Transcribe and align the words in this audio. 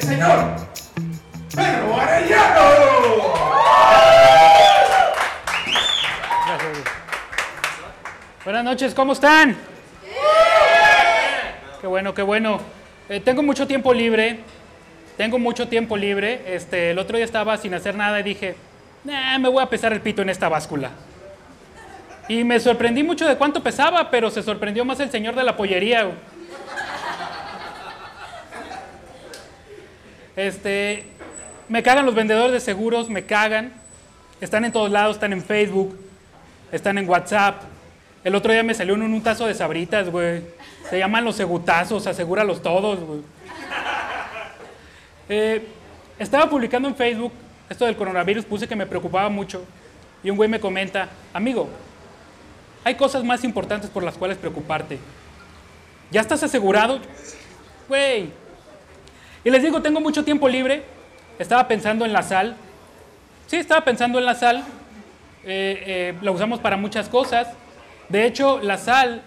señor 0.00 0.56
Pedro 1.54 2.00
Arellano. 2.00 2.98
Buenas 8.44 8.64
noches, 8.64 8.94
¿cómo 8.94 9.12
están? 9.12 9.56
Qué 11.80 11.86
bueno, 11.86 12.14
qué 12.14 12.22
bueno. 12.22 12.60
Eh, 13.08 13.20
tengo 13.20 13.42
mucho 13.42 13.66
tiempo 13.66 13.92
libre. 13.92 14.40
Tengo 15.16 15.38
mucho 15.38 15.68
tiempo 15.68 15.96
libre. 15.96 16.42
Este, 16.46 16.90
el 16.90 16.98
otro 16.98 17.16
día 17.16 17.24
estaba 17.24 17.56
sin 17.56 17.74
hacer 17.74 17.94
nada 17.94 18.20
y 18.20 18.22
dije, 18.22 18.56
"Nah, 19.04 19.38
me 19.38 19.48
voy 19.48 19.62
a 19.62 19.66
pesar 19.66 19.92
el 19.92 20.00
pito 20.00 20.22
en 20.22 20.30
esta 20.30 20.48
báscula. 20.48 20.90
Y 22.28 22.44
me 22.44 22.60
sorprendí 22.60 23.02
mucho 23.02 23.26
de 23.26 23.36
cuánto 23.36 23.62
pesaba, 23.62 24.10
pero 24.10 24.30
se 24.30 24.42
sorprendió 24.42 24.84
más 24.84 25.00
el 25.00 25.10
señor 25.10 25.34
de 25.34 25.44
la 25.44 25.56
pollería. 25.56 26.10
Este, 30.38 31.02
me 31.68 31.82
cagan 31.82 32.06
los 32.06 32.14
vendedores 32.14 32.52
de 32.52 32.60
seguros, 32.60 33.10
me 33.10 33.24
cagan. 33.24 33.72
Están 34.40 34.64
en 34.64 34.70
todos 34.70 34.88
lados, 34.88 35.16
están 35.16 35.32
en 35.32 35.42
Facebook, 35.42 35.98
están 36.70 36.96
en 36.96 37.08
WhatsApp. 37.08 37.62
El 38.22 38.36
otro 38.36 38.52
día 38.52 38.62
me 38.62 38.72
salió 38.72 38.94
un 38.94 39.20
tazo 39.20 39.48
de 39.48 39.54
sabritas, 39.54 40.08
güey. 40.08 40.42
Se 40.88 40.96
llaman 40.96 41.24
los 41.24 41.34
segutazos, 41.34 42.06
asegúralos 42.06 42.62
todos, 42.62 43.00
güey. 43.00 43.20
Eh, 45.28 45.66
estaba 46.20 46.48
publicando 46.48 46.86
en 46.86 46.94
Facebook 46.94 47.32
esto 47.68 47.84
del 47.86 47.96
coronavirus, 47.96 48.44
puse 48.44 48.68
que 48.68 48.76
me 48.76 48.86
preocupaba 48.86 49.28
mucho. 49.28 49.64
Y 50.22 50.30
un 50.30 50.36
güey 50.36 50.48
me 50.48 50.60
comenta, 50.60 51.08
amigo, 51.32 51.68
hay 52.84 52.94
cosas 52.94 53.24
más 53.24 53.42
importantes 53.42 53.90
por 53.90 54.04
las 54.04 54.16
cuales 54.16 54.38
preocuparte. 54.38 55.00
¿Ya 56.12 56.20
estás 56.20 56.44
asegurado? 56.44 57.00
Güey. 57.88 58.30
Y 59.44 59.50
les 59.50 59.62
digo, 59.62 59.80
tengo 59.82 60.00
mucho 60.00 60.24
tiempo 60.24 60.48
libre. 60.48 60.82
Estaba 61.38 61.68
pensando 61.68 62.04
en 62.04 62.12
la 62.12 62.22
sal. 62.22 62.56
Sí, 63.46 63.56
estaba 63.56 63.84
pensando 63.84 64.18
en 64.18 64.24
la 64.24 64.34
sal. 64.34 64.64
Eh, 65.44 65.82
eh, 65.86 66.14
la 66.20 66.30
usamos 66.30 66.60
para 66.60 66.76
muchas 66.76 67.08
cosas. 67.08 67.48
De 68.08 68.26
hecho, 68.26 68.60
la 68.62 68.78
sal 68.78 69.22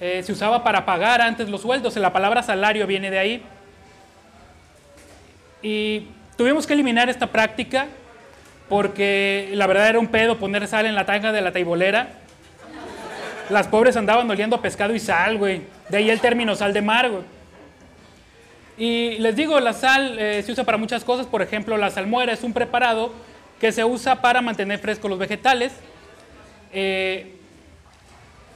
eh, 0.00 0.22
se 0.22 0.32
usaba 0.32 0.62
para 0.62 0.84
pagar 0.84 1.20
antes 1.20 1.48
los 1.48 1.62
sueldos. 1.62 1.96
La 1.96 2.12
palabra 2.12 2.42
salario 2.42 2.86
viene 2.86 3.10
de 3.10 3.18
ahí. 3.18 3.42
Y 5.62 6.08
tuvimos 6.36 6.66
que 6.66 6.74
eliminar 6.74 7.08
esta 7.08 7.28
práctica 7.28 7.86
porque 8.68 9.50
la 9.54 9.66
verdad 9.66 9.88
era 9.88 9.98
un 9.98 10.08
pedo 10.08 10.38
poner 10.38 10.66
sal 10.66 10.86
en 10.86 10.94
la 10.94 11.06
tanga 11.06 11.32
de 11.32 11.40
la 11.40 11.52
taibolera. 11.52 12.08
Las 13.48 13.68
pobres 13.68 13.96
andaban 13.96 14.28
oliendo 14.28 14.60
pescado 14.60 14.94
y 14.94 15.00
sal, 15.00 15.38
güey. 15.38 15.62
De 15.88 15.98
ahí 15.98 16.10
el 16.10 16.20
término 16.20 16.54
sal 16.56 16.72
de 16.72 16.82
mar. 16.82 17.10
Y 18.78 19.16
les 19.18 19.34
digo, 19.34 19.58
la 19.58 19.72
sal 19.72 20.18
eh, 20.18 20.42
se 20.44 20.52
usa 20.52 20.64
para 20.64 20.76
muchas 20.76 21.02
cosas. 21.02 21.26
Por 21.26 21.40
ejemplo, 21.40 21.78
la 21.78 21.90
salmuera 21.90 22.32
es 22.32 22.42
un 22.42 22.52
preparado 22.52 23.12
que 23.58 23.72
se 23.72 23.84
usa 23.84 24.20
para 24.20 24.42
mantener 24.42 24.78
frescos 24.78 25.08
los 25.08 25.18
vegetales. 25.18 25.72
Eh, 26.72 27.36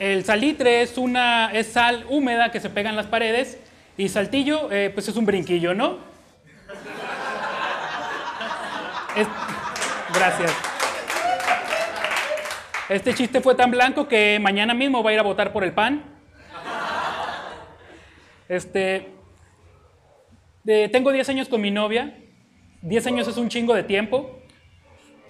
el 0.00 0.24
salitre 0.24 0.82
es, 0.82 0.98
una, 0.98 1.52
es 1.52 1.68
sal 1.68 2.04
húmeda 2.08 2.50
que 2.50 2.60
se 2.60 2.70
pega 2.70 2.90
en 2.90 2.96
las 2.96 3.06
paredes. 3.06 3.58
Y 3.96 4.08
saltillo, 4.08 4.70
eh, 4.72 4.90
pues 4.92 5.08
es 5.08 5.16
un 5.16 5.26
brinquillo, 5.26 5.74
¿no? 5.74 5.98
Gracias. 10.14 10.52
Este 12.88 13.14
chiste 13.14 13.40
fue 13.40 13.54
tan 13.54 13.70
blanco 13.70 14.08
que 14.08 14.38
mañana 14.40 14.74
mismo 14.74 15.02
va 15.02 15.10
a 15.10 15.12
ir 15.12 15.20
a 15.20 15.22
votar 15.22 15.52
por 15.52 15.62
el 15.62 15.72
PAN. 15.72 16.02
Este, 18.48 19.17
de- 20.68 20.88
tengo 20.90 21.10
10 21.12 21.28
años 21.30 21.48
con 21.48 21.60
mi 21.60 21.70
novia. 21.70 22.14
10 22.82 23.06
años 23.06 23.26
es 23.26 23.36
un 23.38 23.48
chingo 23.48 23.74
de 23.74 23.82
tiempo. 23.82 24.38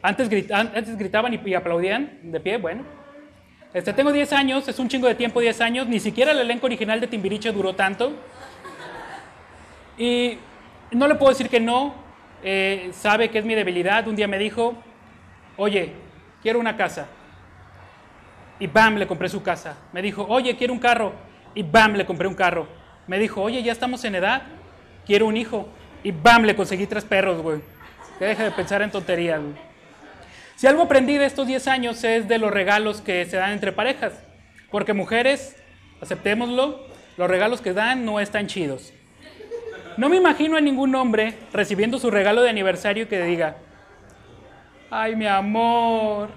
Antes, 0.00 0.28
antes 0.52 0.96
gritaban 0.96 1.34
y, 1.34 1.40
y 1.44 1.54
aplaudían 1.54 2.20
de 2.22 2.38
pie, 2.40 2.56
bueno. 2.58 2.84
Este, 3.72 3.92
tengo 3.92 4.12
10 4.12 4.32
años, 4.32 4.68
es 4.68 4.78
un 4.78 4.88
chingo 4.88 5.08
de 5.08 5.16
tiempo, 5.16 5.40
10 5.40 5.60
años. 5.60 5.88
Ni 5.88 5.98
siquiera 5.98 6.30
el 6.30 6.38
elenco 6.38 6.66
original 6.66 7.00
de 7.00 7.08
Timbiriche 7.08 7.50
duró 7.52 7.74
tanto. 7.74 8.12
Y 9.98 10.38
no 10.92 11.08
le 11.08 11.14
puedo 11.16 11.30
decir 11.30 11.48
que 11.48 11.60
no. 11.60 11.94
eh, 12.44 12.90
sabe 12.92 13.30
que 13.30 13.38
es 13.38 13.44
mi 13.44 13.54
debilidad. 13.54 14.06
Un 14.06 14.14
día 14.16 14.28
me 14.28 14.38
dijo, 14.38 14.74
oye, 15.56 15.92
quiero 16.42 16.60
una 16.60 16.76
casa. 16.76 17.08
Y 18.60 18.66
bam, 18.68 18.96
le 18.98 19.06
compré 19.08 19.28
su 19.28 19.42
casa. 19.42 19.78
Me 19.92 20.00
dijo, 20.00 20.24
oye, 20.28 20.56
quiero 20.56 20.72
un 20.72 20.78
carro. 20.78 21.12
Y 21.56 21.62
bam, 21.64 21.94
le 21.94 22.06
compré 22.06 22.28
un 22.28 22.34
carro. 22.34 22.68
Me 23.08 23.18
dijo, 23.18 23.42
oye, 23.42 23.62
ya 23.64 23.72
estamos 23.72 24.04
en 24.04 24.14
edad. 24.14 24.42
Quiero 25.06 25.26
un 25.26 25.36
hijo. 25.36 25.68
Y 26.02 26.12
bam, 26.12 26.44
le 26.44 26.54
conseguí 26.54 26.86
tres 26.86 27.04
perros, 27.04 27.40
güey. 27.40 27.60
Que 28.18 28.26
deje 28.26 28.42
de 28.44 28.50
pensar 28.50 28.82
en 28.82 28.90
tonterías, 28.90 29.40
güey. 29.40 29.54
Si 30.56 30.66
algo 30.66 30.82
aprendí 30.82 31.18
de 31.18 31.26
estos 31.26 31.46
10 31.46 31.66
años 31.68 32.04
es 32.04 32.28
de 32.28 32.38
los 32.38 32.50
regalos 32.50 33.00
que 33.00 33.24
se 33.26 33.36
dan 33.36 33.52
entre 33.52 33.72
parejas. 33.72 34.12
Porque 34.70 34.92
mujeres, 34.92 35.56
aceptémoslo, 36.00 36.80
los 37.16 37.28
regalos 37.28 37.60
que 37.60 37.72
dan 37.72 38.04
no 38.04 38.20
están 38.20 38.46
chidos. 38.46 38.92
No 39.96 40.08
me 40.08 40.16
imagino 40.16 40.56
a 40.56 40.60
ningún 40.60 40.94
hombre 40.94 41.34
recibiendo 41.52 41.98
su 41.98 42.10
regalo 42.10 42.42
de 42.42 42.50
aniversario 42.50 43.08
que 43.08 43.22
diga, 43.22 43.56
ay 44.90 45.14
mi 45.14 45.26
amor, 45.26 46.30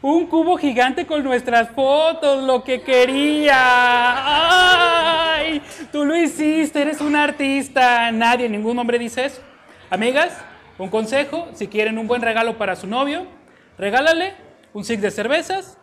un 0.00 0.26
cubo 0.26 0.56
gigante 0.56 1.04
con 1.06 1.24
nuestras 1.24 1.70
fotos, 1.70 2.44
lo 2.44 2.62
que 2.62 2.82
quería. 2.82 3.56
Tú 5.92 6.04
lo 6.04 6.16
hiciste, 6.16 6.82
eres 6.82 7.00
un 7.00 7.16
artista. 7.16 8.10
Nadie, 8.12 8.48
ningún 8.48 8.78
hombre 8.78 8.98
dice 8.98 9.24
eso. 9.24 9.40
Amigas, 9.90 10.36
un 10.78 10.88
consejo, 10.88 11.48
si 11.54 11.66
quieren 11.68 11.98
un 11.98 12.06
buen 12.06 12.22
regalo 12.22 12.58
para 12.58 12.76
su 12.76 12.86
novio, 12.86 13.26
regálale 13.78 14.34
un 14.72 14.84
six 14.84 15.00
de 15.00 15.10
cervezas, 15.10 15.78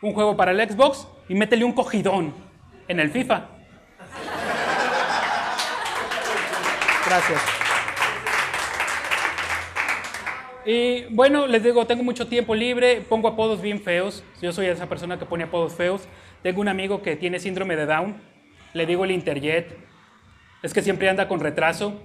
un 0.00 0.14
juego 0.14 0.36
para 0.36 0.52
el 0.52 0.70
Xbox 0.70 1.06
y 1.28 1.34
métele 1.34 1.64
un 1.64 1.72
cogidón 1.72 2.34
en 2.88 3.00
el 3.00 3.10
FIFA. 3.10 3.46
Gracias. 7.06 7.42
Y 10.64 11.04
bueno, 11.14 11.46
les 11.46 11.62
digo, 11.62 11.86
tengo 11.86 12.04
mucho 12.04 12.28
tiempo 12.28 12.54
libre, 12.54 13.00
pongo 13.00 13.28
apodos 13.28 13.60
bien 13.60 13.80
feos. 13.80 14.22
Yo 14.40 14.52
soy 14.52 14.66
esa 14.66 14.88
persona 14.88 15.18
que 15.18 15.26
pone 15.26 15.44
apodos 15.44 15.74
feos. 15.74 16.02
Tengo 16.42 16.60
un 16.60 16.68
amigo 16.68 17.02
que 17.02 17.16
tiene 17.16 17.40
síndrome 17.40 17.76
de 17.76 17.86
Down. 17.86 18.31
Le 18.72 18.86
digo 18.86 19.04
el 19.04 19.10
Interjet. 19.10 19.76
Es 20.62 20.72
que 20.72 20.82
siempre 20.82 21.08
anda 21.08 21.28
con 21.28 21.40
retraso. 21.40 22.02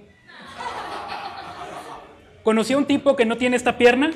Conocí 2.42 2.72
a 2.72 2.78
un 2.78 2.86
tipo 2.86 3.16
que 3.16 3.24
no 3.24 3.36
tiene 3.36 3.56
esta 3.56 3.78
pierna. 3.78 4.10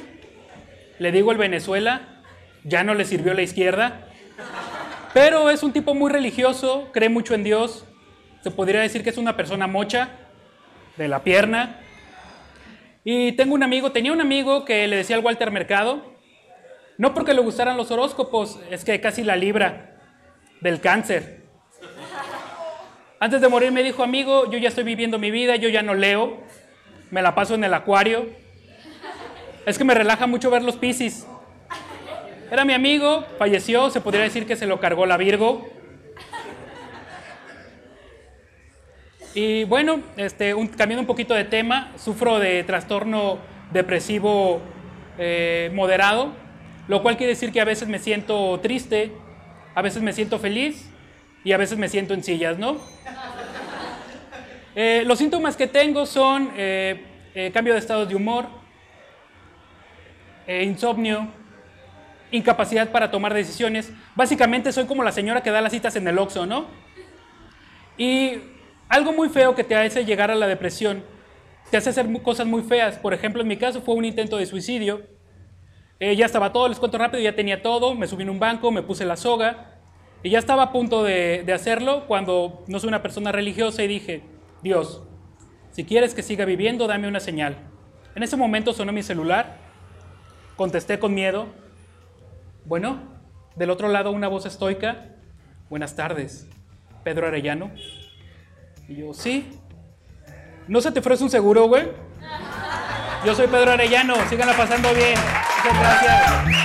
Le 0.98 1.12
digo 1.12 1.32
el 1.32 1.38
Venezuela. 1.38 2.22
Ya 2.64 2.84
no 2.84 2.94
le 2.94 3.04
sirvió 3.04 3.34
la 3.34 3.42
izquierda. 3.42 4.08
Pero 5.14 5.50
es 5.50 5.62
un 5.62 5.72
tipo 5.72 5.94
muy 5.94 6.10
religioso, 6.10 6.88
cree 6.92 7.08
mucho 7.08 7.34
en 7.34 7.44
Dios. 7.44 7.84
Se 8.42 8.50
podría 8.50 8.80
decir 8.80 9.02
que 9.04 9.10
es 9.10 9.18
una 9.18 9.36
persona 9.36 9.66
mocha 9.66 10.10
de 10.96 11.08
la 11.08 11.22
pierna. 11.22 11.80
Y 13.04 13.32
tengo 13.32 13.54
un 13.54 13.62
amigo, 13.62 13.92
tenía 13.92 14.12
un 14.12 14.20
amigo 14.20 14.64
que 14.64 14.86
le 14.88 14.96
decía 14.96 15.16
al 15.16 15.24
Walter 15.24 15.50
Mercado, 15.50 16.02
no 16.98 17.14
porque 17.14 17.34
le 17.34 17.40
gustaran 17.40 17.76
los 17.76 17.90
horóscopos, 17.90 18.60
es 18.70 18.84
que 18.84 19.00
casi 19.00 19.24
la 19.24 19.36
libra 19.36 19.98
del 20.60 20.80
cáncer. 20.80 21.41
Antes 23.22 23.40
de 23.40 23.48
morir 23.48 23.70
me 23.70 23.84
dijo, 23.84 24.02
amigo, 24.02 24.50
yo 24.50 24.58
ya 24.58 24.68
estoy 24.68 24.82
viviendo 24.82 25.16
mi 25.16 25.30
vida, 25.30 25.54
yo 25.54 25.68
ya 25.68 25.80
no 25.80 25.94
leo, 25.94 26.38
me 27.12 27.22
la 27.22 27.36
paso 27.36 27.54
en 27.54 27.62
el 27.62 27.72
acuario. 27.72 28.26
Es 29.64 29.78
que 29.78 29.84
me 29.84 29.94
relaja 29.94 30.26
mucho 30.26 30.50
ver 30.50 30.64
los 30.64 30.74
piscis. 30.74 31.24
Era 32.50 32.64
mi 32.64 32.72
amigo, 32.72 33.24
falleció, 33.38 33.90
se 33.90 34.00
podría 34.00 34.24
decir 34.24 34.44
que 34.44 34.56
se 34.56 34.66
lo 34.66 34.80
cargó 34.80 35.06
la 35.06 35.18
Virgo. 35.18 35.64
Y 39.34 39.62
bueno, 39.66 40.00
este, 40.16 40.52
un- 40.54 40.66
cambiando 40.66 41.02
un 41.02 41.06
poquito 41.06 41.32
de 41.32 41.44
tema, 41.44 41.92
sufro 41.96 42.40
de 42.40 42.64
trastorno 42.64 43.38
depresivo 43.70 44.60
eh, 45.16 45.70
moderado, 45.72 46.32
lo 46.88 47.02
cual 47.04 47.16
quiere 47.16 47.34
decir 47.34 47.52
que 47.52 47.60
a 47.60 47.64
veces 47.64 47.86
me 47.86 48.00
siento 48.00 48.58
triste, 48.60 49.12
a 49.76 49.80
veces 49.80 50.02
me 50.02 50.12
siento 50.12 50.40
feliz 50.40 50.88
y 51.44 51.52
a 51.52 51.56
veces 51.56 51.78
me 51.78 51.88
siento 51.88 52.14
en 52.14 52.22
sillas, 52.22 52.58
¿no? 52.58 52.78
Eh, 54.74 55.02
los 55.04 55.18
síntomas 55.18 55.56
que 55.56 55.66
tengo 55.66 56.06
son 56.06 56.50
eh, 56.56 57.04
eh, 57.34 57.50
cambio 57.52 57.74
de 57.74 57.78
estado 57.78 58.06
de 58.06 58.14
humor, 58.14 58.46
insomnio, 60.48 61.28
incapacidad 62.30 62.90
para 62.90 63.10
tomar 63.10 63.32
decisiones. 63.32 63.92
Básicamente 64.14 64.72
soy 64.72 64.86
como 64.86 65.04
la 65.04 65.12
señora 65.12 65.42
que 65.42 65.50
da 65.50 65.60
las 65.60 65.72
citas 65.72 65.94
en 65.96 66.06
el 66.08 66.18
Oxxo, 66.18 66.46
¿no? 66.46 66.66
Y 67.96 68.38
algo 68.88 69.12
muy 69.12 69.28
feo 69.28 69.54
que 69.54 69.64
te 69.64 69.76
hace 69.76 70.04
llegar 70.04 70.30
a 70.30 70.34
la 70.34 70.46
depresión, 70.46 71.04
te 71.70 71.76
hace 71.76 71.90
hacer 71.90 72.06
cosas 72.22 72.46
muy 72.46 72.62
feas. 72.62 72.98
Por 72.98 73.14
ejemplo, 73.14 73.42
en 73.42 73.48
mi 73.48 73.56
caso 73.56 73.80
fue 73.82 73.94
un 73.94 74.04
intento 74.04 74.36
de 74.36 74.46
suicidio. 74.46 75.02
Ya 76.00 76.26
estaba 76.26 76.52
todo, 76.52 76.66
les 76.66 76.80
cuento 76.80 76.98
rápido, 76.98 77.22
ya 77.22 77.34
tenía 77.34 77.62
todo, 77.62 77.94
me 77.94 78.08
subí 78.08 78.24
en 78.24 78.30
un 78.30 78.40
banco, 78.40 78.72
me 78.72 78.82
puse 78.82 79.04
la 79.04 79.16
soga 79.16 79.71
y 80.22 80.30
ya 80.30 80.38
estaba 80.38 80.64
a 80.64 80.72
punto 80.72 81.02
de, 81.02 81.42
de 81.44 81.52
hacerlo 81.52 82.06
cuando 82.06 82.64
no 82.68 82.78
soy 82.78 82.88
una 82.88 83.02
persona 83.02 83.32
religiosa 83.32 83.82
y 83.82 83.88
dije, 83.88 84.22
Dios, 84.62 85.02
Si 85.72 85.84
quieres 85.84 86.14
que 86.14 86.22
siga 86.22 86.44
viviendo, 86.44 86.86
dame 86.86 87.08
una 87.08 87.18
señal. 87.18 87.56
En 88.14 88.22
ese 88.22 88.36
momento 88.36 88.74
sonó 88.74 88.92
mi 88.92 89.02
celular. 89.02 89.56
Contesté 90.56 90.98
con 90.98 91.14
miedo. 91.14 91.46
Bueno, 92.66 92.98
del 93.56 93.70
otro 93.70 93.88
lado 93.88 94.10
una 94.10 94.28
voz 94.28 94.44
estoica. 94.44 95.06
Buenas 95.70 95.96
tardes, 95.96 96.46
Pedro 97.04 97.26
Arellano. 97.26 97.70
Y 98.86 98.96
yo, 98.96 99.14
sí. 99.14 99.50
¿No 100.68 100.82
se 100.82 100.92
te 100.92 101.00
ofrece 101.00 101.24
un 101.24 101.30
seguro, 101.30 101.66
güey? 101.68 101.88
Yo 103.24 103.34
soy 103.34 103.46
Pedro 103.46 103.72
Arellano, 103.72 104.14
síganla 104.28 104.54
pasando 104.54 104.92
bien. 104.92 105.14
Muchas 105.64 105.80
gracias. 105.80 106.61